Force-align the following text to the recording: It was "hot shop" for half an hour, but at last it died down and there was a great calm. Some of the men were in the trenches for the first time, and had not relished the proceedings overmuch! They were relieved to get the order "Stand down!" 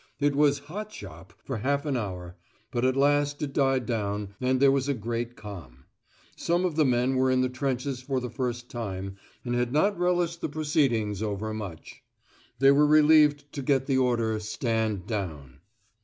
It 0.19 0.35
was 0.35 0.57
"hot 0.65 0.91
shop" 0.91 1.31
for 1.43 1.57
half 1.57 1.85
an 1.85 1.95
hour, 1.95 2.35
but 2.71 2.83
at 2.83 2.95
last 2.97 3.39
it 3.43 3.53
died 3.53 3.85
down 3.85 4.33
and 4.41 4.59
there 4.59 4.71
was 4.71 4.89
a 4.89 4.95
great 4.95 5.35
calm. 5.35 5.85
Some 6.35 6.65
of 6.65 6.75
the 6.75 6.85
men 6.85 7.17
were 7.17 7.29
in 7.29 7.41
the 7.41 7.49
trenches 7.49 8.01
for 8.01 8.19
the 8.19 8.31
first 8.31 8.67
time, 8.67 9.17
and 9.45 9.53
had 9.53 9.71
not 9.71 9.99
relished 9.99 10.41
the 10.41 10.49
proceedings 10.49 11.21
overmuch! 11.21 12.01
They 12.57 12.71
were 12.71 12.87
relieved 12.87 13.53
to 13.53 13.61
get 13.61 13.85
the 13.85 13.99
order 13.99 14.39
"Stand 14.39 15.05
down!" 15.05 15.59